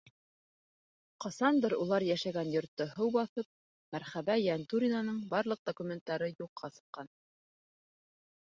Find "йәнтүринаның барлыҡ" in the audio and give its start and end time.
4.47-5.63